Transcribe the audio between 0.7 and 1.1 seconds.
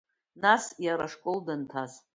иара